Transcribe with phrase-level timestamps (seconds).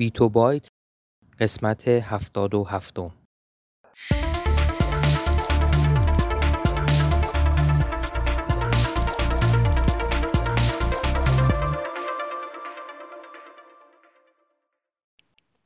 [0.00, 0.68] بیتو بایت
[1.40, 3.10] قسمت هفتاد و هفتم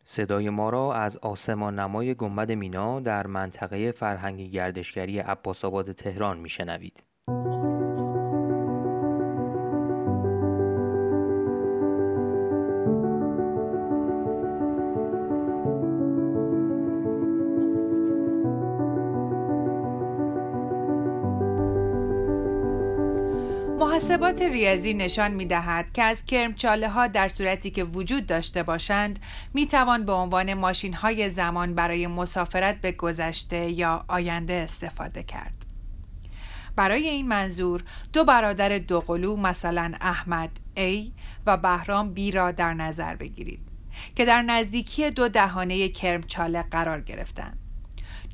[0.04, 6.38] صدای ما را از آسمان نمای گنبد مینا در منطقه فرهنگی گردشگری عباس آباد تهران
[6.38, 7.02] میشنوید.
[23.78, 29.18] محاسبات ریاضی نشان می دهد که از کرمچاله ها در صورتی که وجود داشته باشند
[29.54, 35.66] می توان به عنوان ماشین های زمان برای مسافرت به گذشته یا آینده استفاده کرد.
[36.76, 41.10] برای این منظور دو برادر دوقلو مثلا احمد A
[41.46, 43.60] و بهرام B را در نظر بگیرید
[44.16, 47.63] که در نزدیکی دو دهانه کرمچاله قرار گرفتند.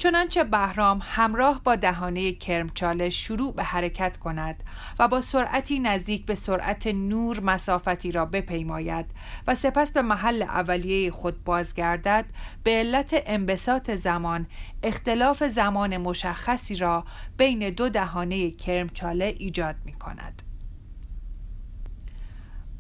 [0.01, 4.65] چنانچه بهرام همراه با دهانه کرمچاله شروع به حرکت کند
[4.99, 9.07] و با سرعتی نزدیک به سرعت نور مسافتی را بپیماید
[9.47, 12.25] و سپس به محل اولیه خود بازگردد
[12.65, 14.47] به علت انبساط زمان
[14.83, 17.05] اختلاف زمان مشخصی را
[17.37, 20.50] بین دو دهانه کرمچاله ایجاد می کند.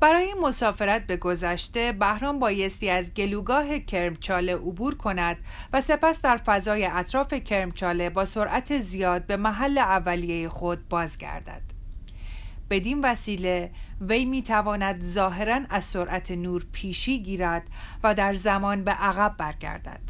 [0.00, 5.36] برای مسافرت به گذشته بهرام بایستی از گلوگاه کرمچاله عبور کند
[5.72, 11.62] و سپس در فضای اطراف کرمچاله با سرعت زیاد به محل اولیه خود بازگردد.
[12.70, 17.62] بدین وسیله وی می تواند ظاهرا از سرعت نور پیشی گیرد
[18.02, 20.00] و در زمان به عقب برگردد.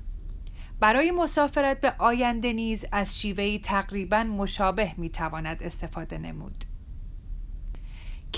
[0.80, 6.69] برای مسافرت به آینده نیز از شیوهی تقریبا مشابه می تواند استفاده نمود.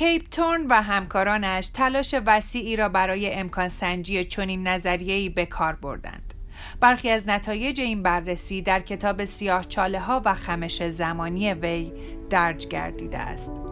[0.03, 6.35] کیپ تورن و همکارانش تلاش وسیعی را برای امکان سنجی چنین نظریه‌ای به کار بردند.
[6.81, 11.93] برخی از نتایج این بررسی در کتاب سیاه چاله ها و خمش زمانی وی
[12.31, 13.72] درج گردیده است.